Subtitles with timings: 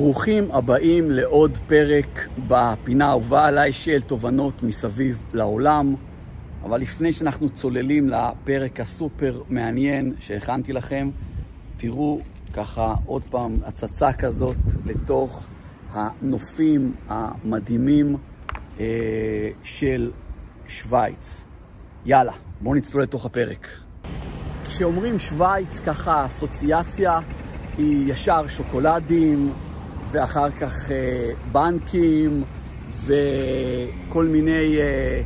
[0.00, 5.94] ברוכים הבאים לעוד פרק בפינה האהובה עליי של תובנות מסביב לעולם.
[6.62, 11.10] אבל לפני שאנחנו צוללים לפרק הסופר מעניין שהכנתי לכם,
[11.76, 12.20] תראו
[12.52, 14.56] ככה עוד פעם הצצה כזאת
[14.86, 15.48] לתוך
[15.90, 18.16] הנופים המדהימים
[18.80, 18.86] אה,
[19.62, 20.10] של
[20.68, 21.44] שווייץ.
[22.06, 23.68] יאללה, בואו נצלול לתוך הפרק.
[24.66, 27.20] כשאומרים שווייץ, ככה האסוציאציה
[27.78, 29.52] היא ישר שוקולדים,
[30.10, 32.42] ואחר כך אה, בנקים,
[33.04, 35.22] וכל מיני אה,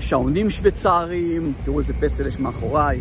[0.00, 3.00] שעונים שוויצריים, תראו איזה פסל יש מאחוריי.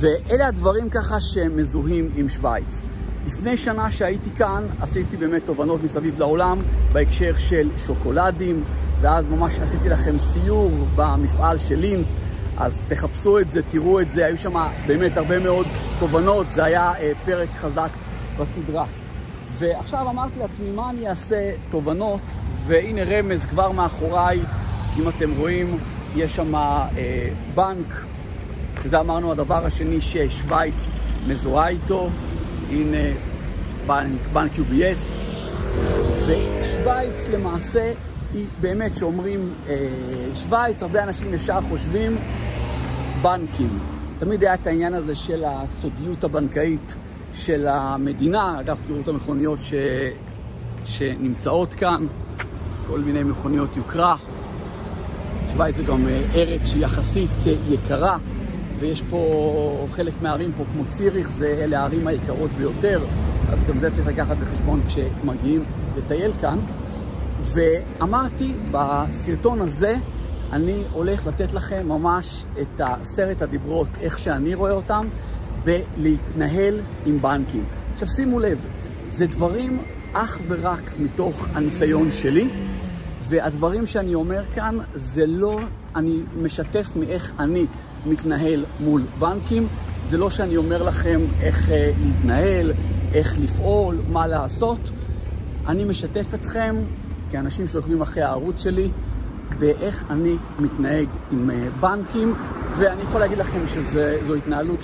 [0.00, 2.80] ואלה הדברים ככה שמזוהים עם שווייץ.
[3.26, 6.58] לפני שנה שהייתי כאן, עשיתי באמת תובנות מסביב לעולם
[6.92, 8.64] בהקשר של שוקולדים,
[9.00, 12.06] ואז ממש עשיתי לכם סיור במפעל של לינץ,
[12.58, 15.66] אז תחפשו את זה, תראו את זה, היו שם באמת הרבה מאוד
[15.98, 17.90] תובנות, זה היה אה, פרק חזק
[18.38, 19.01] בסדרה.
[19.62, 22.20] ועכשיו אמרתי לעצמי, מה אני אעשה תובנות,
[22.66, 24.40] והנה רמז כבר מאחוריי,
[24.98, 25.78] אם אתם רואים,
[26.16, 26.88] יש שם אה,
[27.54, 28.04] בנק,
[28.82, 30.88] וזה אמרנו הדבר השני ששוויץ
[31.26, 32.08] מזוהה איתו,
[32.70, 33.14] הנה
[33.86, 35.12] בנק, בנק UBS,
[36.26, 37.92] ושוויץ למעשה
[38.32, 39.76] היא באמת, שאומרים אה,
[40.34, 42.16] שוויץ, הרבה אנשים ישר חושבים
[43.22, 43.78] בנקים.
[44.18, 46.94] תמיד היה את העניין הזה של הסודיות הבנקאית
[47.32, 48.60] של המדינה.
[48.60, 49.74] אגב, תראו את המכוניות ש...
[50.84, 52.06] שנמצאות כאן,
[52.86, 54.16] כל מיני מכוניות יוקרה.
[55.52, 58.18] שווייץ זה גם אה, ארץ שהיא יחסית אה, יקרה,
[58.78, 63.00] ויש פה חלק מהערים פה, כמו ציריך, זה אלה הערים היקרות ביותר,
[63.52, 65.64] אז גם זה צריך לקחת בחשבון כשמגיעים
[65.96, 66.58] לטייל כאן.
[67.52, 69.96] ואמרתי, בסרטון הזה
[70.52, 75.06] אני הולך לתת לכם ממש את עשרת הדיברות, איך שאני רואה אותם,
[75.64, 77.64] בלהתנהל עם בנקים.
[77.92, 78.58] עכשיו שימו לב,
[79.08, 79.78] זה דברים
[80.12, 82.48] אך ורק מתוך הניסיון שלי,
[83.28, 85.60] והדברים שאני אומר כאן זה לא,
[85.96, 87.66] אני משתף מאיך אני
[88.06, 89.66] מתנהל מול בנקים,
[90.08, 91.72] זה לא שאני אומר לכם איך uh,
[92.06, 92.72] להתנהל,
[93.14, 94.90] איך לפעול, מה לעשות.
[95.66, 96.76] אני משתף אתכם
[97.30, 98.88] כאנשים שעוקבים אחרי הערוץ שלי,
[99.58, 102.34] באיך אני מתנהג עם uh, בנקים,
[102.78, 104.80] ואני יכול להגיד לכם שזו התנהלות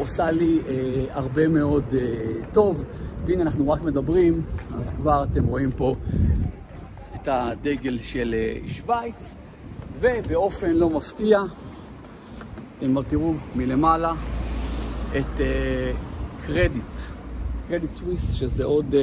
[0.00, 0.68] שעושה לי uh,
[1.10, 1.94] הרבה מאוד uh,
[2.52, 2.84] טוב.
[3.26, 4.42] והנה אנחנו רק מדברים,
[4.78, 5.94] אז כבר אתם רואים פה
[7.14, 8.34] את הדגל של
[8.66, 9.34] שווייץ,
[10.00, 11.40] ובאופן לא מפתיע,
[12.82, 14.12] אם תראו מלמעלה,
[15.16, 15.40] את
[16.46, 17.00] קרדיט,
[17.68, 18.94] קרדיט סוויס, שזה עוד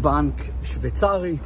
[0.00, 1.36] בנק שוויצרי,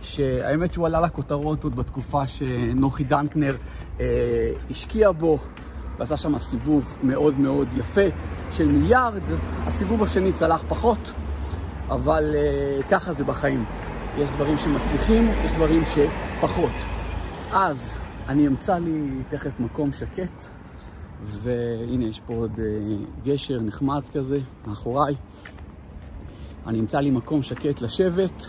[0.00, 3.56] שהאמת שהוא עלה לכותרות עוד בתקופה שנוחי דנקנר
[4.00, 5.38] אה, השקיע בו
[5.98, 8.06] ועשה שם סיבוב מאוד מאוד יפה
[8.50, 9.22] של מיליארד.
[9.66, 11.12] הסיבוב השני צלח פחות,
[11.88, 13.64] אבל אה, ככה זה בחיים.
[14.18, 16.72] יש דברים שמצליחים, יש דברים שפחות.
[17.52, 17.94] אז
[18.28, 20.44] אני אמצא לי תכף מקום שקט,
[21.22, 25.14] והנה יש פה עוד אה, גשר נחמד כזה מאחוריי.
[26.66, 28.46] אני אמצא לי מקום שקט לשבת.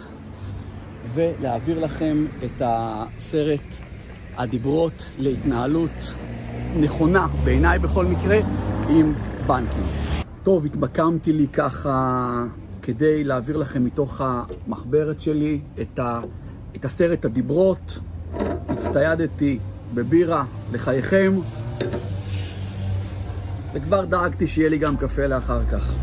[1.14, 3.62] ולהעביר לכם את הסרט
[4.38, 6.14] הדיברות להתנהלות
[6.80, 8.38] נכונה, בעיניי בכל מקרה,
[8.90, 9.14] עם
[9.48, 9.84] בנקים.
[10.44, 12.44] טוב, התבקמתי לי ככה
[12.82, 16.20] כדי להעביר לכם מתוך המחברת שלי את, ה,
[16.76, 18.00] את הסרט הדיברות.
[18.70, 19.60] הצטיידתי
[19.94, 20.44] בבירה
[20.74, 21.34] לחייכם,
[23.74, 25.94] וכבר דאגתי שיהיה לי גם קפה לאחר כך.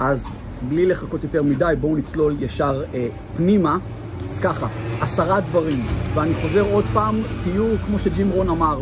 [0.00, 0.36] אז
[0.68, 3.78] בלי לחכות יותר מדי, בואו נצלול ישר אה, פנימה.
[4.32, 4.66] אז ככה,
[5.00, 8.78] עשרה דברים, ואני חוזר עוד פעם, תהיו, כמו שג'ים רון אמר,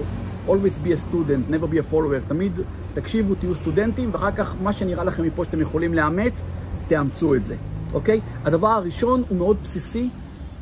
[0.46, 2.52] always be a student, never be a follower, תמיד
[2.94, 6.44] תקשיבו, תהיו סטודנטים, ואחר כך מה שנראה לכם מפה שאתם יכולים לאמץ,
[6.88, 7.56] תאמצו את זה,
[7.92, 8.20] אוקיי?
[8.44, 10.08] הדבר הראשון הוא מאוד בסיסי,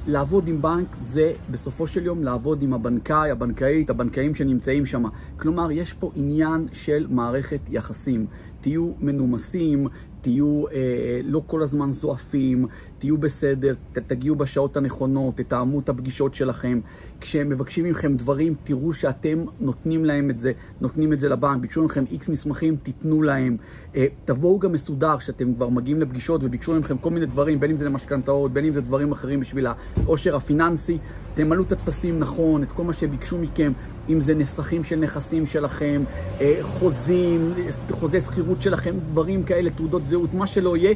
[0.06, 5.05] לעבוד עם בנק זה בסופו של יום לעבוד עם הבנקאי, הבנקאית, הבנקאים שנמצאים שם.
[5.37, 8.27] כלומר, יש פה עניין של מערכת יחסים.
[8.61, 9.88] תהיו מנומסים,
[10.28, 12.67] תהיו אה, לא כל הזמן זועפים,
[12.99, 16.81] תהיו בסדר, ת, תגיעו בשעות הנכונות, תתאמו את הפגישות שלכם.
[17.20, 21.61] כשהם מבקשים מכם דברים, תראו שאתם נותנים להם את זה, נותנים את זה לבנק.
[21.61, 23.56] ביקשו מכם איקס מסמכים, תיתנו להם.
[23.97, 27.76] אה, תבואו גם מסודר, שאתם כבר מגיעים לפגישות וביקשו מכם כל מיני דברים, בין אם
[27.76, 30.99] זה למשכנתאות, בין אם זה דברים אחרים בשביל העושר הפיננסי.
[31.38, 33.73] תמלאו את הטפסים נכון, את כל מה שביקשו מכם,
[34.08, 36.02] אם זה נסחים של נכסים שלכם,
[36.40, 37.52] אה, חוזים,
[37.90, 40.94] חוזי שכירות שלכם, דברים כאלה, תעודות זהות, מה שלא יהיה.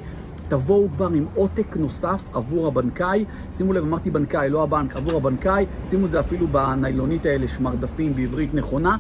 [0.49, 3.25] תבואו כבר עם עותק נוסף עבור הבנקאי.
[3.57, 5.67] שימו לב, אמרתי בנקאי, לא הבנק, עבור הבנקאי.
[5.91, 8.97] שימו את זה אפילו בניילונית האלה, שמרדפים בעברית נכונה.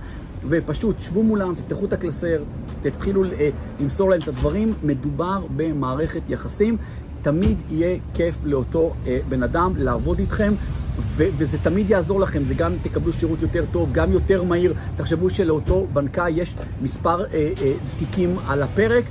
[0.48, 2.42] ופשוט שבו מולם, תפתחו את הקלסר,
[2.82, 3.48] תתחילו אה,
[3.80, 4.74] למסור להם את הדברים.
[4.82, 6.76] מדובר במערכת יחסים.
[7.22, 10.52] תמיד יהיה כיף לאותו אה, בן אדם לעבוד איתכם.
[10.98, 14.74] ו- וזה תמיד יעזור לכם, זה גם תקבלו שירות יותר טוב, גם יותר מהיר.
[14.96, 19.04] תחשבו שלאותו בנקאי יש מספר אה, אה, תיקים על הפרק.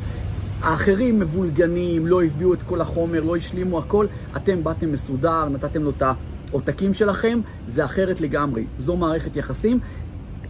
[0.62, 4.06] האחרים מבולגנים, לא הביאו את כל החומר, לא השלימו הכל.
[4.36, 6.04] אתם באתם מסודר, נתתם לו את
[6.51, 8.66] העותקים שלכם, זה אחרת לגמרי.
[8.80, 9.80] זו מערכת יחסים.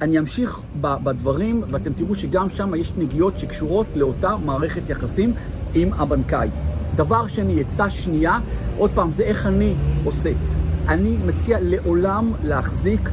[0.02, 5.34] אני אמשיך בדברים, ואתם תראו שגם שם יש נגיעות שקשורות לאותה מערכת יחסים
[5.74, 6.50] עם הבנקאי.
[6.96, 8.40] דבר שני, עצה שנייה,
[8.78, 9.74] עוד פעם, זה איך אני
[10.04, 10.32] עושה.
[10.92, 13.10] אני מציע לעולם להחזיק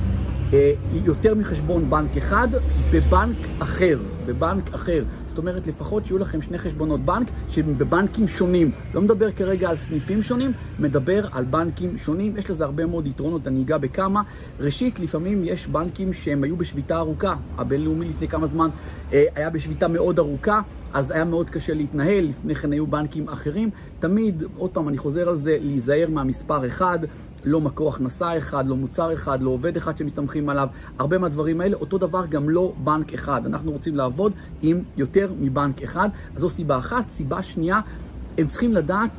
[0.53, 0.73] אה,
[1.05, 2.49] יותר מחשבון בנק אחד
[2.93, 5.05] בבנק אחר, בבנק אחר.
[5.29, 8.71] זאת אומרת, לפחות שיהיו לכם שני חשבונות בנק שהם בבנקים שונים.
[8.95, 12.37] לא מדבר כרגע על סניפים שונים, מדבר על בנקים שונים.
[12.37, 14.23] יש לזה הרבה מאוד יתרונות, אני אגע בכמה.
[14.61, 17.35] ראשית, לפעמים יש בנקים שהם היו בשביתה ארוכה.
[17.59, 18.69] הבינלאומי לפני כמה זמן
[19.13, 20.61] אה, היה בשביתה מאוד ארוכה,
[20.93, 22.25] אז היה מאוד קשה להתנהל.
[22.25, 23.71] לפני כן היו בנקים אחרים.
[24.01, 26.99] תמיד, עוד פעם, אני חוזר על זה, להיזהר מהמספר אחד.
[27.45, 30.69] לא מקור הכנסה אחד, לא מוצר אחד, לא עובד אחד שמסתמכים עליו,
[30.99, 31.77] הרבה מהדברים האלה.
[31.77, 33.47] אותו דבר גם לא בנק אחד.
[33.47, 34.33] אנחנו רוצים לעבוד
[34.63, 37.09] עם יותר מבנק אחד, אז זו סיבה אחת.
[37.09, 37.81] סיבה שנייה,
[38.39, 39.11] הם צריכים לדעת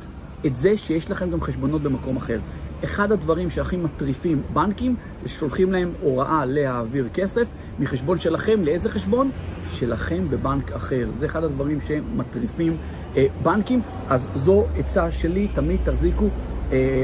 [0.46, 2.38] את זה שיש לכם גם חשבונות במקום אחר.
[2.84, 7.46] אחד הדברים שהכי מטריפים בנקים, זה ששולחים להם הוראה להעביר כסף
[7.78, 9.30] מחשבון שלכם לאיזה חשבון?
[9.70, 11.08] שלכם בבנק אחר.
[11.18, 12.76] זה אחד הדברים שמטריפים
[13.16, 16.28] אה, בנקים, אז זו עצה שלי, תמיד תחזיקו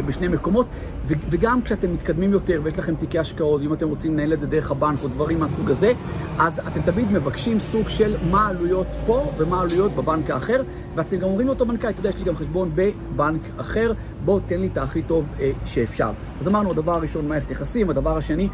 [0.07, 0.67] בשני מקומות,
[1.07, 4.71] וגם כשאתם מתקדמים יותר ויש לכם תיקי השקעות, אם אתם רוצים לנהל את זה דרך
[4.71, 5.93] הבנק או דברים מהסוג הזה,
[6.39, 10.63] אז אתם תמיד מבקשים סוג של מה העלויות פה ומה העלויות בבנק האחר,
[10.95, 13.93] ואתם גם אומרים לאותו בנקאי, אתה יודע, יש לי גם חשבון בבנק אחר,
[14.25, 16.11] בוא תן לי את הכי טוב אה, שאפשר.
[16.41, 18.49] אז אמרנו, הדבר הראשון, מערכת יחסים, הדבר השני,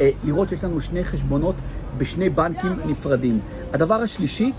[0.00, 1.54] אה, לראות שיש לנו שני חשבונות
[1.98, 3.38] בשני בנקים נפרדים.
[3.72, 4.52] הדבר השלישי,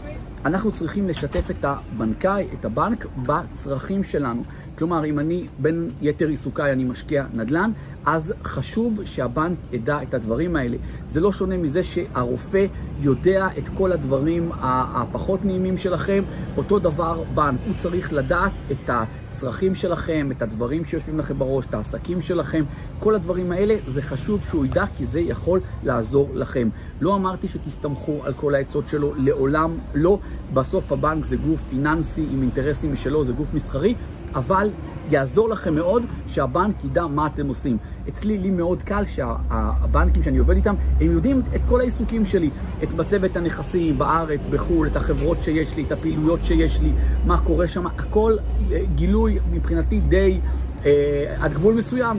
[0.45, 4.43] אנחנו צריכים לשתף את הבנקאי, את הבנק, בצרכים שלנו.
[4.77, 7.71] כלומר, אם אני, בין יתר עיסוקיי, אני משקיע נדל"ן,
[8.05, 10.77] אז חשוב שהבנק ידע את הדברים האלה.
[11.09, 12.65] זה לא שונה מזה שהרופא
[12.99, 16.23] יודע את כל הדברים הפחות נעימים שלכם.
[16.57, 18.89] אותו דבר בנק, הוא צריך לדעת את
[19.29, 22.63] הצרכים שלכם, את הדברים שיושבים לכם בראש, את העסקים שלכם.
[22.99, 26.69] כל הדברים האלה, זה חשוב שהוא ידע, כי זה יכול לעזור לכם.
[27.01, 30.19] לא אמרתי שתסתמכו על כל העצות שלו, לעולם לא.
[30.53, 33.95] בסוף הבנק זה גוף פיננסי עם אינטרסים משלו, זה גוף מסחרי.
[34.35, 34.69] אבל
[35.11, 37.77] יעזור לכם מאוד שהבנק ידע מה אתם עושים.
[38.09, 42.49] אצלי, לי מאוד קל שהבנקים שאני עובד איתם, הם יודעים את כל העיסוקים שלי,
[42.83, 46.91] את מצבת הנכסים בארץ, בחו"ל, את החברות שיש לי, את הפעילויות שיש לי,
[47.25, 48.35] מה קורה שם, הכל
[48.71, 50.39] אה, גילוי מבחינתי די
[50.85, 52.17] אה, עד גבול מסוים.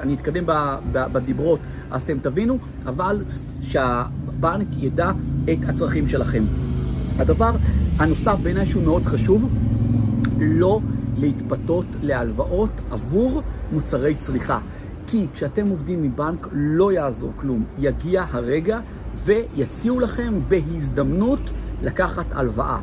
[0.00, 0.44] אני אתקדם
[0.92, 1.60] בדיברות,
[1.90, 3.24] אז אתם תבינו, אבל
[3.62, 5.10] שהבנק ידע
[5.44, 6.42] את הצרכים שלכם.
[7.18, 7.52] הדבר
[7.98, 9.48] הנוסף בעיניי שהוא מאוד חשוב,
[10.40, 10.80] לא
[11.16, 13.42] להתפתות להלוואות עבור
[13.72, 14.58] מוצרי צריכה.
[15.06, 17.64] כי כשאתם עובדים מבנק לא יעזור כלום.
[17.78, 18.80] יגיע הרגע
[19.24, 21.40] ויציעו לכם בהזדמנות
[21.82, 22.78] לקחת הלוואה.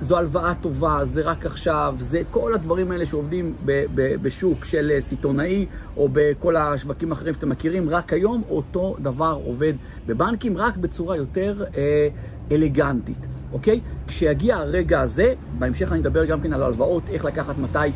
[0.00, 4.92] זו הלוואה טובה, זה רק עכשיו, זה כל הדברים האלה שעובדים ב- ב- בשוק של
[5.00, 5.66] סיטונאי
[5.96, 9.72] או בכל השווקים האחרים שאתם מכירים, רק היום אותו דבר עובד
[10.06, 12.08] בבנקים, רק בצורה יותר אה,
[12.52, 13.26] אלגנטית.
[13.54, 13.80] אוקיי?
[14.06, 17.88] כשיגיע הרגע הזה, בהמשך אני אדבר גם כן על הלוואות, איך לקחת מתי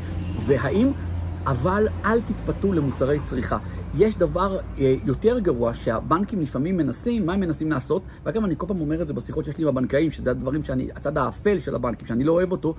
[0.47, 0.93] והאם,
[1.47, 3.59] אבל אל תתפתו למוצרי צריכה.
[3.99, 8.03] יש דבר אה, יותר גרוע שהבנקים לפעמים מנסים, מה הם מנסים לעשות?
[8.25, 10.89] ואגב, אני כל פעם אומר את זה בשיחות שיש לי עם הבנקאים, שזה הדברים שאני,
[10.95, 12.75] הצד האפל של הבנקים, שאני לא אוהב אותו,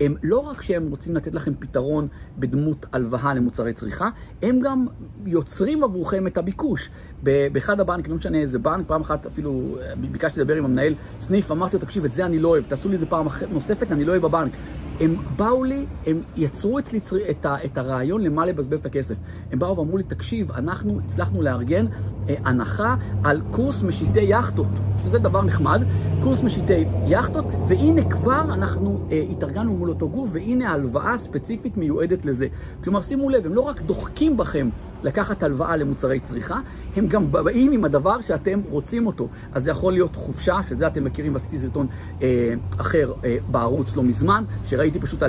[0.00, 2.08] הם לא רק שהם רוצים לתת לכם פתרון
[2.38, 4.08] בדמות הלוואה למוצרי צריכה,
[4.42, 4.86] הם גם
[5.26, 6.90] יוצרים עבורכם את הביקוש.
[7.22, 11.50] באחד הבנקים, לא משנה איזה בנק, פעם אחת אפילו אה, ביקשתי לדבר עם המנהל סניף,
[11.50, 14.04] אמרתי לו, תקשיב, את זה אני לא אוהב, תעשו לי את זה פעם נוספת, אני
[14.04, 14.52] לא אוהב בבנק.
[15.00, 19.14] הם באו לי, הם יצרו אצלי את, ה, את הרעיון למה לבזבז את הכסף.
[19.52, 21.86] הם באו ואמרו לי, תקשיב, אנחנו הצלחנו לארגן
[22.28, 24.66] אה, הנחה על קורס משיטי יאכטות,
[25.04, 25.82] שזה דבר נחמד,
[26.22, 32.26] קורס משיטי יאכטות, והנה כבר אנחנו אה, התארגנו מול אותו גוף, והנה הלוואה ספציפית מיועדת
[32.26, 32.46] לזה.
[32.84, 34.68] כלומר, שימו לב, הם לא רק דוחקים בכם
[35.02, 36.60] לקחת הלוואה למוצרי צריכה,
[36.96, 39.28] הם גם באים עם הדבר שאתם רוצים אותו.
[39.52, 41.86] אז זה יכול להיות חופשה, שזה אתם מכירים, עשיתי סרטון
[42.22, 45.22] אה, אחר אה, בערוץ לא מזמן, שראיתי פשוט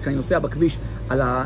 [0.00, 1.44] כשאני נוסע בכביש על ה...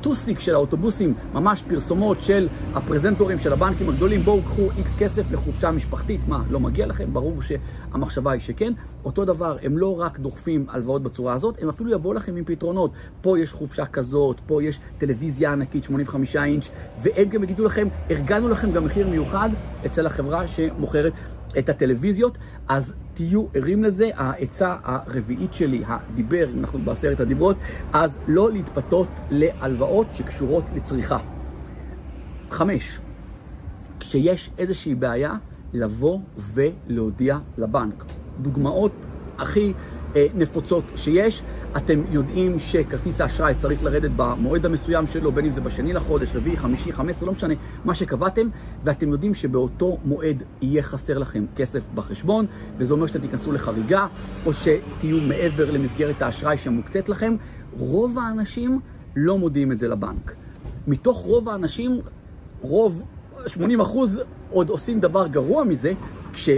[0.00, 5.70] טוסיק של האוטובוסים, ממש פרסומות של הפרזנטורים של הבנקים הגדולים, בואו קחו איקס כסף לחופשה
[5.70, 6.20] משפחתית.
[6.28, 7.12] מה, לא מגיע לכם?
[7.12, 8.72] ברור שהמחשבה היא שכן.
[9.04, 12.90] אותו דבר, הם לא רק דוחפים הלוואות בצורה הזאת, הם אפילו יבואו לכם עם פתרונות.
[13.20, 16.70] פה יש חופשה כזאת, פה יש טלוויזיה ענקית, 85 אינץ',
[17.02, 19.50] והם גם יגידו לכם, ארגנו לכם גם מחיר מיוחד
[19.86, 21.12] אצל החברה שמוכרת
[21.58, 22.38] את הטלוויזיות,
[22.68, 24.10] אז תהיו ערים לזה.
[24.16, 27.56] העצה הרביעית שלי, הדיבר, אם אנחנו בעשרת הדיברות,
[27.92, 31.18] אז לא להתפתות להלוואות שקשורות לצריכה.
[32.50, 32.98] חמש,
[34.00, 35.34] כשיש איזושהי בעיה,
[35.72, 38.04] לבוא ולהודיע לבנק.
[38.42, 38.92] דוגמאות
[39.38, 39.72] הכי
[40.34, 41.42] נפוצות שיש.
[41.76, 46.56] אתם יודעים שכרטיס האשראי צריך לרדת במועד המסוים שלו, בין אם זה בשני לחודש, רביעי,
[46.56, 48.48] חמישי, חמש עשרה, לא משנה מה שקבעתם,
[48.84, 52.46] ואתם יודעים שבאותו מועד יהיה חסר לכם כסף בחשבון,
[52.78, 54.06] וזה אומר שאתם תיכנסו לחריגה,
[54.46, 57.36] או שתהיו מעבר למסגרת האשראי שמוקצית לכם.
[57.72, 58.80] רוב האנשים
[59.16, 60.34] לא מודיעים את זה לבנק.
[60.86, 62.00] מתוך רוב האנשים,
[62.60, 63.02] רוב,
[63.46, 65.92] 80 אחוז, עוד עושים דבר גרוע מזה,
[66.32, 66.48] כש...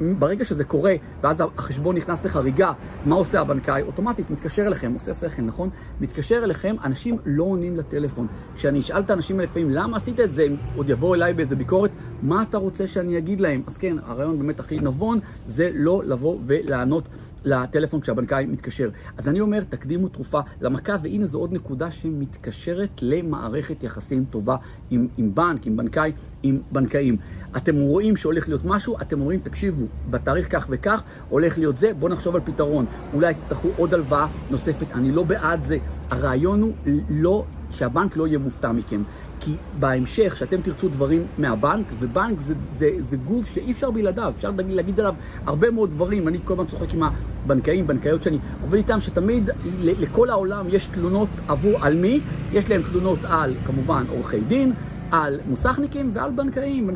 [0.00, 2.72] ברגע שזה קורה, ואז החשבון נכנס לחריגה,
[3.04, 3.82] מה עושה הבנקאי?
[3.82, 5.70] אוטומטית מתקשר אליכם, עושה שכל, נכון?
[6.00, 8.26] מתקשר אליכם, אנשים לא עונים לטלפון.
[8.54, 10.44] כשאני אשאל את האנשים לפעמים, למה עשית את זה?
[10.44, 11.90] הם עוד יבואו אליי באיזה ביקורת,
[12.22, 13.62] מה אתה רוצה שאני אגיד להם?
[13.66, 17.08] אז כן, הרעיון באמת הכי נבון, זה לא לבוא ולענות
[17.46, 18.90] לטלפון כשהבנקאי מתקשר.
[19.16, 24.56] אז אני אומר, תקדימו תרופה למכה, והנה זו עוד נקודה שמתקשרת למערכת יחסים טובה
[24.90, 26.12] עם, עם בנק, עם בנקאי,
[26.42, 27.16] עם בנקאים.
[27.56, 32.12] אתם רואים שהולך להיות משהו, אתם אומרים, תקשיבו, בתאריך כך וכך הולך להיות זה, בואו
[32.12, 32.86] נחשוב על פתרון.
[33.14, 34.86] אולי תצטרכו עוד הלוואה נוספת.
[34.94, 35.78] אני לא בעד זה.
[36.10, 36.72] הרעיון הוא
[37.10, 39.02] לא, שהבנק לא יהיה מופתע מכם.
[39.40, 44.50] כי בהמשך, כשאתם תרצו דברים מהבנק, ובנק זה, זה, זה גוף שאי אפשר בלעדיו, אפשר
[44.68, 45.14] להגיד עליו
[45.46, 46.28] הרבה מאוד דברים.
[46.28, 49.50] אני כל הזמן צוחק עם הבנקאים, בנקאיות שאני עובד איתם, שתמיד
[49.82, 52.20] לכל העולם יש תלונות עבור על מי?
[52.52, 54.72] יש להם תלונות על, כמובן, עורכי דין,
[55.10, 56.30] על מוסכניקים ועל.
[56.30, 56.90] בנקאים,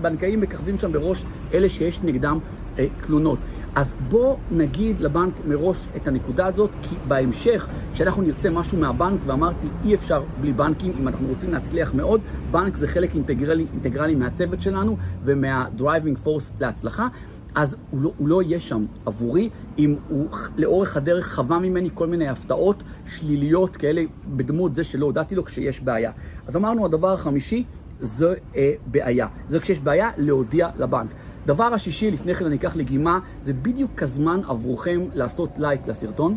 [0.00, 2.38] בנקאים מככבים שם בראש אלה שיש נגדם
[2.78, 3.38] אה, תלונות.
[3.74, 9.66] אז בוא נגיד לבנק מראש את הנקודה הזאת, כי בהמשך, כשאנחנו נרצה משהו מהבנק, ואמרתי,
[9.84, 14.60] אי אפשר בלי בנקים, אם אנחנו רוצים להצליח מאוד, בנק זה חלק אינטגרלי, אינטגרלי מהצוות
[14.60, 17.08] שלנו ומה-driving force להצלחה.
[17.54, 22.06] אז הוא לא, הוא לא יהיה שם עבורי, אם הוא לאורך הדרך חווה ממני כל
[22.06, 26.12] מיני הפתעות שליליות כאלה בדמות זה שלא הודעתי לו כשיש בעיה.
[26.46, 27.64] אז אמרנו, הדבר החמישי
[28.00, 29.26] זה אה, בעיה.
[29.48, 31.10] זה כשיש בעיה, להודיע לבנק.
[31.46, 36.36] דבר השישי, לפני כן אני אקח לגימה, זה בדיוק הזמן עבורכם לעשות לייק לסרטון.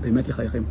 [0.00, 0.62] באמת לחייכם.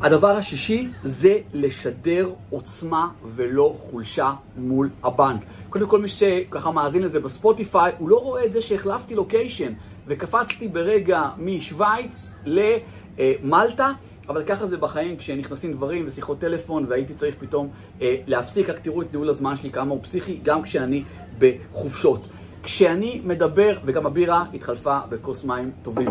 [0.00, 5.40] הדבר השישי זה לשדר עוצמה ולא חולשה מול הבנק.
[5.70, 9.72] קודם כל, מי שככה מאזין לזה בספוטיפיי, הוא לא רואה את זה שהחלפתי לוקיישן
[10.06, 13.92] וקפצתי ברגע משוויץ למלטה.
[14.28, 17.68] אבל ככה זה בחיים כשנכנסים דברים ושיחות טלפון והייתי צריך פתאום
[18.02, 21.04] אה, להפסיק, רק תראו את ניהול הזמן שלי כמה הוא פסיכי, גם כשאני
[21.38, 22.26] בחופשות.
[22.62, 26.08] כשאני מדבר, וגם הבירה התחלפה בכוס מים טובים.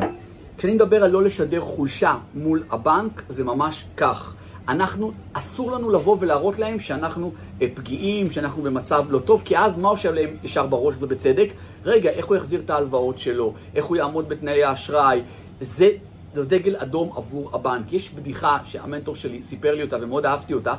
[0.57, 4.33] כשאני מדבר על לא לשדר חולשה מול הבנק, זה ממש כך.
[4.67, 9.77] אנחנו, אסור לנו לבוא ולהראות להם שאנחנו אה, פגיעים, שאנחנו במצב לא טוב, כי אז
[9.77, 11.49] מה עושה להם ישר בראש ובצדק?
[11.85, 13.53] רגע, איך הוא יחזיר את ההלוואות שלו?
[13.75, 15.21] איך הוא יעמוד בתנאי האשראי?
[15.61, 15.89] זה
[16.33, 17.93] זה דגל אדום עבור הבנק.
[17.93, 20.73] יש בדיחה שהמנטור שלי סיפר לי אותה ומאוד אהבתי אותה,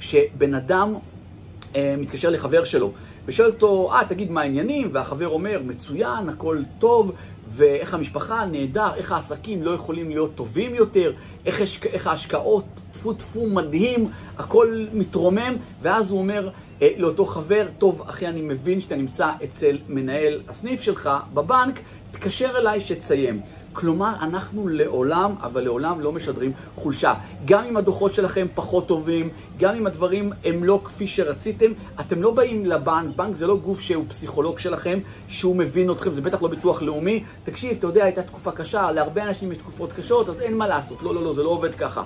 [0.00, 0.94] שבן אדם
[1.76, 2.92] אה, מתקשר לחבר שלו
[3.26, 4.88] ושואל אותו, אה, תגיד מה העניינים?
[4.92, 7.12] והחבר אומר, מצוין, הכל טוב,
[7.54, 11.12] ואיך המשפחה, נהדר, איך העסקים לא יכולים להיות טובים יותר,
[11.46, 16.48] איך, יש, איך ההשקעות, טפו טפו מדהים, הכל מתרומם, ואז הוא אומר
[16.82, 21.80] אה, לאותו חבר, טוב, אחי, אני מבין שאתה נמצא אצל מנהל הסניף שלך בבנק,
[22.12, 23.40] תקשר אליי שתסיים.
[23.80, 27.14] כלומר, אנחנו לעולם, אבל לעולם לא משדרים חולשה.
[27.44, 32.30] גם אם הדוחות שלכם פחות טובים, גם אם הדברים הם לא כפי שרציתם, אתם לא
[32.30, 36.48] באים לבנק, בנק זה לא גוף שהוא פסיכולוג שלכם, שהוא מבין אתכם, זה בטח לא
[36.48, 37.24] ביטוח לאומי.
[37.44, 41.02] תקשיב, אתה יודע, הייתה תקופה קשה, להרבה אנשים יש תקופות קשות, אז אין מה לעשות.
[41.02, 42.02] לא, לא, לא, זה לא עובד ככה.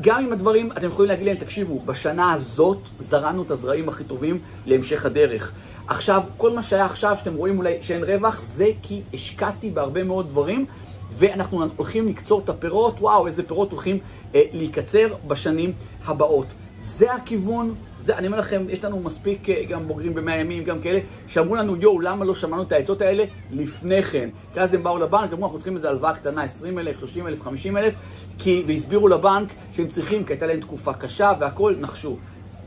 [0.00, 4.38] גם אם הדברים, אתם יכולים להגיד להם, תקשיבו, בשנה הזאת זרענו את הזרעים הכי טובים
[4.66, 5.52] להמשך הדרך.
[5.86, 10.28] עכשיו, כל מה שהיה עכשיו, שאתם רואים אולי שאין רווח, זה כי השקעתי בהרבה מאוד
[10.28, 10.66] דברים
[11.20, 13.98] ואנחנו הולכים לקצור את הפירות, וואו, איזה פירות הולכים
[14.34, 15.72] אה, להיקצר בשנים
[16.04, 16.46] הבאות.
[16.96, 17.74] זה הכיוון,
[18.04, 21.54] זה, אני אומר לכם, יש לנו מספיק אה, גם בוגרים במאה ימים, גם כאלה, שאמרו
[21.54, 24.28] לנו, יואו, למה לא שמענו את העצות האלה לפני כן?
[24.54, 27.42] כי אז הם באו לבנק, אמרו, אנחנו צריכים איזו הלוואה קטנה, 20 אלף, 30 אלף,
[27.42, 27.94] 50 אלף,
[28.38, 32.16] כי, והסבירו לבנק שהם צריכים, כי הייתה להם תקופה קשה והכול, נחשו.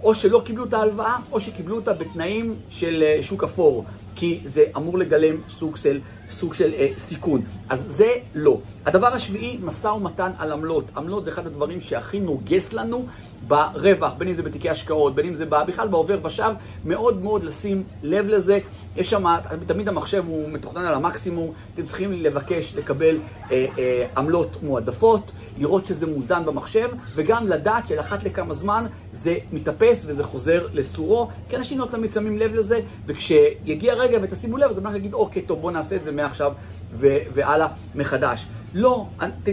[0.03, 3.85] או שלא קיבלו את ההלוואה, או שקיבלו אותה בתנאים של אה, שוק אפור,
[4.23, 5.99] כי זה אמור לגלם סוג של
[6.31, 7.41] סוג של אה, סיכון.
[7.69, 8.57] אז זה לא.
[8.85, 10.85] הדבר השביעי, משא ומתן על עמלות.
[10.97, 13.05] עמלות זה אחד הדברים שהכי נוגס לנו
[13.47, 16.53] ברווח, בין אם זה בתיקי השקעות, בין אם זה בכלל בעובר ושב,
[16.85, 18.59] מאוד מאוד לשים לב לזה.
[18.95, 19.25] יש שם,
[19.67, 23.17] תמיד המחשב הוא מתוכנן על המקסימום, אתם צריכים לבקש לקבל
[23.51, 30.03] אה, אה, עמלות מועדפות, לראות שזה מוזן במחשב, וגם לדעת שלאחת לכמה זמן זה מתאפס
[30.05, 34.77] וזה חוזר לסורו, כי אנשים לא תמיד שמים לב לזה, וכשיגיע רגע ותשימו לב, אז
[34.77, 36.53] הבנק יגיד, אוקיי, טוב, בואו נעשה את זה מעכשיו
[37.33, 38.45] והלאה מחדש.
[38.73, 39.05] לא,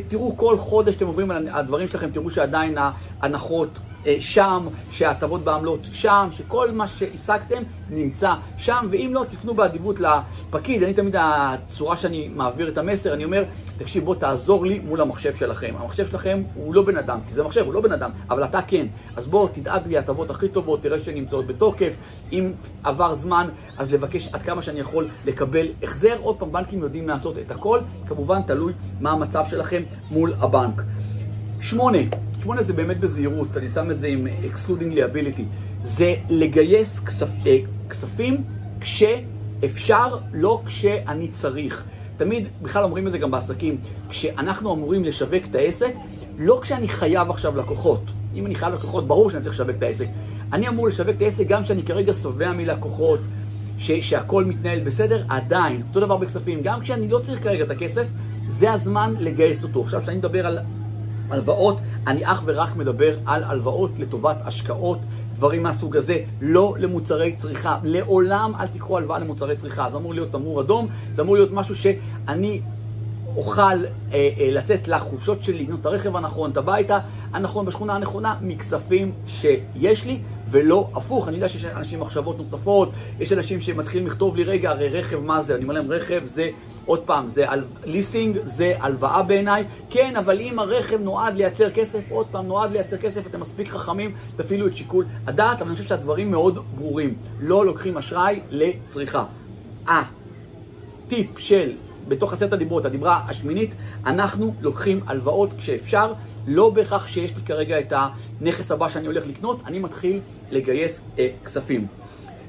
[0.09, 3.78] תראו כל חודש אתם עוברים על הדברים שלכם, תראו שעדיין ההנחות
[4.21, 10.83] שם, שההטבות בעמלות שם, שכל מה שהשגתם נמצא שם, ואם לא, תפנו באדיבות לפקיד.
[10.83, 13.45] אני תמיד, הצורה שאני מעביר את המסר, אני אומר,
[13.78, 15.75] תקשיב, בוא תעזור לי מול המחשב שלכם.
[15.78, 18.62] המחשב שלכם הוא לא בן אדם, כי זה מחשב, הוא לא בן אדם, אבל אתה
[18.62, 18.87] כן.
[19.16, 21.92] אז בוא, תדאג לי הטבות הכי טובות, תראה שהן נמצאות בתוקף.
[22.33, 22.52] אם
[22.85, 26.16] עבר זמן, אז לבקש עד כמה שאני יכול לקבל החזר.
[26.23, 27.78] עוד פעם, בנקים יודעים לעשות את הכל,
[28.09, 30.83] כמובן תלוי מה המצב שלכם מול הבנק.
[31.61, 31.99] שמונה,
[32.42, 35.42] שמונה זה באמת בזהירות, אני שם את זה עם excluding liability.
[35.82, 37.59] זה לגייס כספ, אה,
[37.90, 38.37] כספים
[38.80, 41.85] כשאפשר, לא כשאני צריך.
[42.16, 43.76] תמיד, בכלל אומרים את זה גם בעסקים,
[44.09, 45.92] כשאנחנו אמורים לשווק את העסק,
[46.38, 48.02] לא כשאני חייב עכשיו לקוחות.
[48.35, 50.06] אם אני חייב לקוחות, ברור שאני צריך לשווק את העסק.
[50.52, 53.20] אני אמור לשווק את העסק גם כשאני כרגע שבע מלקוחות,
[53.78, 55.82] ש- שהכל מתנהל בסדר, עדיין.
[55.88, 58.06] אותו דבר בכספים, גם כשאני לא צריך כרגע את הכסף,
[58.49, 59.82] זה הזמן לגייס אותו.
[59.82, 60.59] עכשיו, כשאני מדבר על
[61.30, 64.99] הלוואות, אני אך ורק מדבר על הלוואות לטובת השקעות,
[65.37, 67.78] דברים מהסוג הזה, לא למוצרי צריכה.
[67.83, 69.88] לעולם אל תיקחו הלוואה למוצרי צריכה.
[69.90, 72.61] זה אמור להיות תמור אדום, זה אמור להיות משהו שאני
[73.37, 73.80] אוכל אה,
[74.12, 76.99] אה, לצאת לחופשות שלי, לקנות את הרכב הנכון, את הביתה
[77.33, 81.28] הנכון, בשכונה הנכונה, מכספים שיש לי, ולא הפוך.
[81.28, 82.90] אני יודע שיש אנשים מחשבות נוספות,
[83.21, 85.54] יש אנשים שמתחילים לכתוב לי, רגע, הרי רכב מה זה?
[85.54, 86.50] אני אומר להם, רכב זה
[86.87, 87.64] עוד פעם, זה על...
[87.85, 89.64] ליסינג, זה הלוואה בעיניי.
[89.90, 94.12] כן, אבל אם הרכב נועד לייצר כסף, עוד פעם, נועד לייצר כסף, אתם מספיק חכמים,
[94.37, 97.14] תפעילו את שיקול הדעת, אבל אני חושב שהדברים מאוד ברורים.
[97.40, 99.25] לא לוקחים אשראי לצריכה.
[99.88, 100.02] אה,
[101.09, 101.73] טיפ של,
[102.09, 103.71] בתוך עשרת הדיברות, הדיברה השמינית,
[104.07, 106.12] אנחנו לוקחים הלוואות כשאפשר.
[106.47, 111.28] לא בהכרח שיש לי כרגע את הנכס הבא שאני הולך לקנות, אני מתחיל לגייס אה,
[111.45, 111.87] כספים.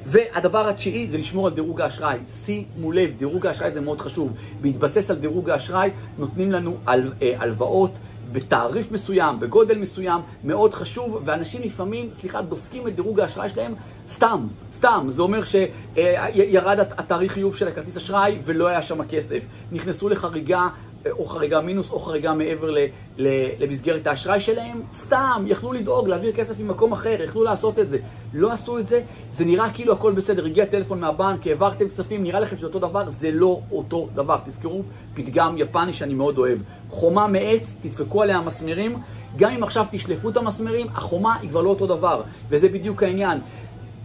[0.05, 2.17] והדבר התשיעי זה לשמור על דירוג האשראי.
[2.45, 4.33] שימו לב, דירוג האשראי זה מאוד חשוב.
[4.61, 7.91] בהתבסס על דירוג האשראי נותנים לנו אה, הלוואות
[8.31, 13.73] בתעריף מסוים, בגודל מסוים, מאוד חשוב, ואנשים לפעמים, סליחה, דופקים את דירוג האשראי שלהם
[14.11, 15.05] סתם, סתם.
[15.09, 19.43] זה אומר שירד אה, התאריך חיוב של הכרטיס אשראי ולא היה שם כסף.
[19.71, 20.67] נכנסו לחריגה
[21.09, 22.77] או חריגה מינוס או חריגה מעבר ל,
[23.17, 23.27] ל,
[23.59, 27.97] למסגרת האשראי שלהם, סתם, יכלו לדאוג, להעביר כסף ממקום אחר, יכלו לעשות את זה.
[28.33, 29.01] לא עשו את זה,
[29.33, 33.09] זה נראה כאילו הכל בסדר, הגיע טלפון מהבנק, העברתם כספים, נראה לכם שזה אותו דבר,
[33.19, 34.37] זה לא אותו דבר.
[34.45, 34.81] תזכרו,
[35.13, 36.57] פתגם יפני שאני מאוד אוהב.
[36.89, 38.97] חומה מעץ, תדפקו עליה מסמרים,
[39.37, 43.39] גם אם עכשיו תשלפו את המסמרים, החומה היא כבר לא אותו דבר, וזה בדיוק העניין.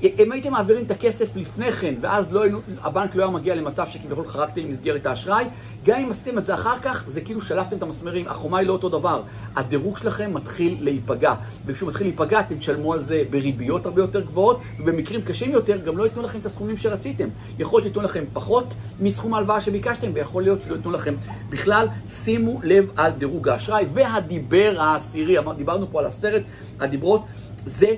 [0.03, 2.45] אם הייתם מעבירים את הכסף לפני כן, ואז לא,
[2.83, 5.45] הבנק לא היה מגיע למצב שכביכול חרגתם ממסגרת האשראי,
[5.85, 8.73] גם אם עשיתם את זה אחר כך, זה כאילו שלפתם את המסמרים, החומה היא לא
[8.73, 9.23] אותו דבר.
[9.57, 11.35] הדירוג שלכם מתחיל להיפגע.
[11.67, 15.99] וכשהוא מתחיל להיפגע, אתם תשלמו על זה בריביות הרבה יותר גבוהות, ובמקרים קשים יותר, גם
[15.99, 17.29] לא ייתנו לכם את הסכומים שרציתם.
[17.59, 21.15] יכול להיות שייתנו לכם פחות מסכום ההלוואה שביקשתם, ויכול להיות שלא ייתנו לכם
[21.51, 21.89] בכלל.
[22.11, 23.85] שימו לב על דירוג האשראי.
[23.95, 26.43] והדיבר העשירי, דיברנו פה על עשרת
[26.81, 27.25] הדיברות,
[27.67, 27.95] זה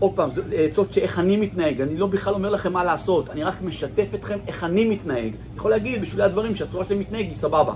[0.00, 3.44] עוד פעם, זה עצות שאיך אני מתנהג, אני לא בכלל אומר לכם מה לעשות, אני
[3.44, 5.18] רק משתף אתכם איך אני מתנהג.
[5.18, 7.72] אני יכול להגיד בשביל הדברים שהצורה שלי מתנהג היא סבבה.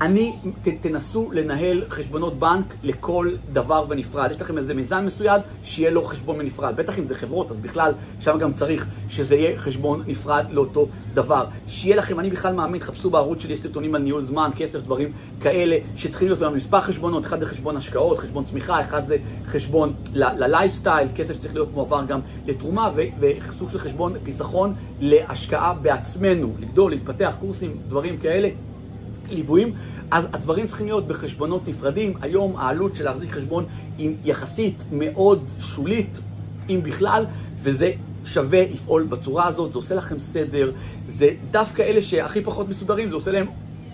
[0.00, 4.30] אני, ת, תנסו לנהל חשבונות בנק לכל דבר ונפרד.
[4.30, 6.76] יש לכם איזה מיזם מסוים, שיהיה לו חשבון בנפרד.
[6.76, 11.44] בטח אם זה חברות, אז בכלל, שם גם צריך שזה יהיה חשבון נפרד לאותו דבר.
[11.68, 15.12] שיהיה לכם, אני בכלל מאמין, חפשו בערוץ שלי, יש סרטונים על ניהול זמן, כסף, דברים
[15.42, 19.92] כאלה, שצריכים להיות לנו מספר חשבונות, אחד זה חשבון השקעות, חשבון צמיחה, אחד זה חשבון
[20.14, 27.34] ללייפסטייל, כסף שצריך להיות מועבר גם לתרומה, וסוג של חשבון חיסכון להשקעה בעצמנו, לגדול, להתפתח,
[27.40, 28.48] קורסים, דברים כאלה.
[29.34, 29.72] ליוויים,
[30.10, 32.12] אז הדברים צריכים להיות בחשבונות נפרדים.
[32.20, 33.64] היום העלות של להחזיק חשבון
[33.98, 36.18] היא יחסית מאוד שולית,
[36.68, 37.24] אם בכלל,
[37.62, 37.92] וזה
[38.24, 40.72] שווה לפעול בצורה הזאת, זה עושה לכם סדר,
[41.08, 43.46] זה דווקא אלה שהכי פחות מסודרים, זה עושה להם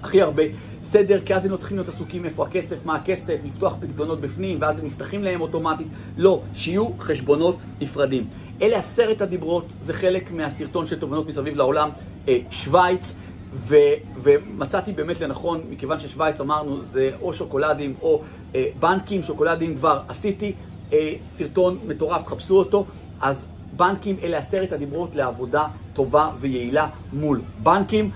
[0.03, 0.43] הכי הרבה
[0.85, 4.59] סדר, כי אז הם לא צריכים להיות עסוקים איפה הכסף, מה הכסף, לפתוח פקדונות בפנים,
[4.61, 5.87] ואז הם נפתחים להם אוטומטית.
[6.19, 8.25] לא, שיהיו חשבונות נפרדים.
[8.63, 11.89] אלה עשרת הדיברות, זה חלק מהסרטון של תובנות מסביב לעולם,
[12.29, 13.15] אה, שווייץ.
[13.55, 13.77] ו,
[14.23, 18.23] ומצאתי באמת לנכון, מכיוון ששוויץ אמרנו זה או שוקולדים או
[18.55, 20.53] אה, בנקים, שוקולדים כבר עשיתי,
[20.93, 22.85] אה, סרטון מטורף, חפשו אותו,
[23.21, 23.45] אז
[23.77, 28.11] בנקים אלה עשרת הדיברות לעבודה טובה ויעילה מול בנקים.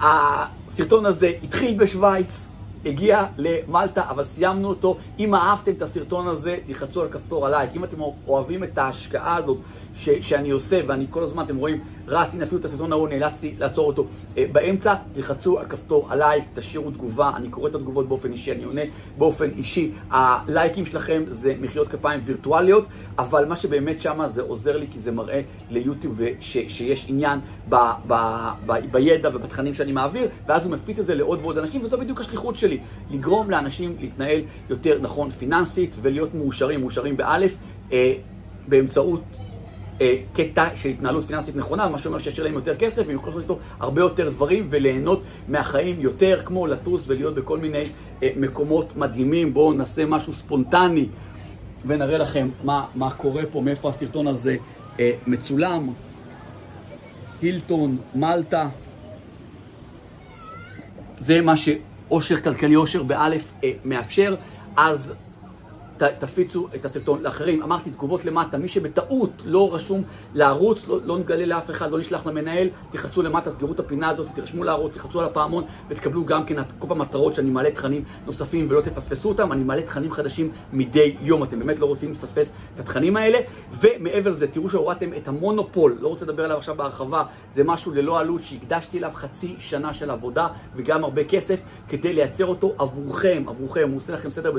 [0.00, 2.48] הסרטון הזה התחיל בשוויץ,
[2.84, 4.96] הגיע למלטה, אבל סיימנו אותו.
[5.18, 7.70] אם אהבתם את הסרטון הזה, תלחצו על כפתור הלייק.
[7.74, 9.58] אם אתם אוהבים את ההשקעה הזאת
[9.96, 13.54] ש, שאני עושה, ואני כל הזמן, אתם רואים, רץ, הנה אפילו את הסרטון ההוא, נאלצתי
[13.58, 14.06] לעצור אותו
[14.38, 18.64] אה, באמצע, תלחצו על כפתור הלייק, תשאירו תגובה, אני קורא את התגובות באופן אישי, אני
[18.64, 18.80] עונה
[19.18, 19.90] באופן אישי.
[20.10, 22.84] הלייקים שלכם זה מחיאות כפיים וירטואליות,
[23.18, 27.76] אבל מה שבאמת שמה זה עוזר לי, כי זה מראה ליוטיוב ש, שיש עניין ב,
[28.06, 28.14] ב,
[28.66, 32.20] ב, בידע ובתכנים שאני מעביר, ואז הוא מפיץ את זה לעוד ועוד אנשים, וזו בדיוק
[32.20, 32.78] השליחות שלי,
[33.10, 37.54] לגרום לאנשים להתנהל יותר נכון פיננסית ולהיות מאושרים, מאושרים באלף,
[37.92, 38.12] אה,
[38.68, 39.22] באמצעות
[40.00, 43.42] אה, קטע של התנהלות פיננסית נכונה, מה שאומר שישאיר להם יותר כסף, והם יכולים לעשות
[43.42, 47.84] איתו הרבה יותר דברים וליהנות מהחיים יותר, כמו לטוס ולהיות בכל מיני
[48.22, 49.54] אה, מקומות מדהימים.
[49.54, 51.06] בואו נעשה משהו ספונטני
[51.86, 54.56] ונראה לכם מה, מה קורה פה, מאיפה הסרטון הזה
[55.00, 55.88] אה, מצולם.
[57.42, 58.68] הילטון, מלטה.
[61.18, 63.52] זה מה שאושר כלכלי, אושר באלף
[63.84, 64.34] מאפשר.
[64.76, 65.12] אז
[66.18, 67.62] תפיצו את הסרטון לאחרים.
[67.62, 70.02] אמרתי, תגובות למטה, מי שבטעות לא רשום
[70.34, 74.28] לערוץ, לא, לא נגלה לאף אחד, לא נשלח למנהל, תחצו למטה, סגרו את הפינה הזאת,
[74.34, 78.66] תרשמו לערוץ, תחצו על הפעמון ותקבלו גם כן כל פעם מטרות שאני מעלה תכנים נוספים
[78.70, 79.52] ולא תפספסו אותם.
[79.52, 83.38] אני מעלה תכנים חדשים מדי יום, אתם באמת לא רוצים לפספס את התכנים האלה.
[83.80, 87.22] ומעבר לזה, תראו שהורדתם את המונופול, לא רוצה לדבר עליו עכשיו בהרחבה,
[87.54, 91.60] זה משהו ללא עלות שהקדשתי אליו חצי שנה של עבודה וגם הרבה כסף
[91.92, 94.52] כדי לייצר אותו עבורכם, עבורכם, הוא עושה לכם סדר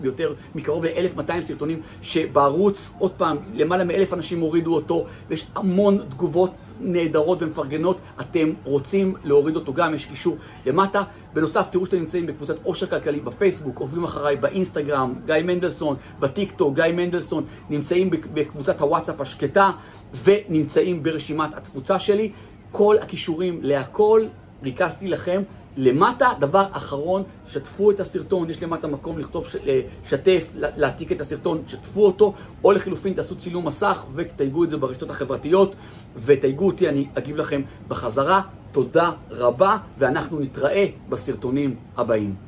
[0.00, 6.50] ביותר מקרוב ל-1200 סרטונים שבערוץ, עוד פעם, למעלה מאלף אנשים הורידו אותו, ויש המון תגובות
[6.80, 11.02] נהדרות ומפרגנות, אתם רוצים להוריד אותו גם, יש קישור למטה.
[11.34, 16.74] בנוסף, תראו שאתם נמצאים בקבוצת עושר כלכלי בפייסבוק, עובדים אחריי באינסטגרם, גיא מנדלסון, בטיק טוק,
[16.74, 19.70] גיא מנדלסון, נמצאים בקבוצת הוואטסאפ השקטה,
[20.24, 22.30] ונמצאים ברשימת התפוצה שלי.
[22.72, 24.22] כל הכישורים להכל
[24.62, 25.42] ריכזתי לכם
[25.76, 31.62] למטה, דבר אחרון, שתפו את הסרטון, יש למטה מקום לכתוב, אה, שתף, להעתיק את הסרטון,
[31.68, 32.34] שתפו אותו,
[32.64, 35.74] או לחילופין תעשו צילום מסך ותתייגו את זה ברשתות החברתיות,
[36.24, 38.40] ותייגו אותי, אני אגיב לכם בחזרה.
[38.72, 42.45] תודה רבה, ואנחנו נתראה בסרטונים הבאים.